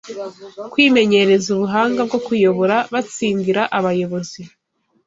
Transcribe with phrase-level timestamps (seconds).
[0.71, 4.41] kwimenyereza ubuhanga bwo kuyobora batsindira abayobozi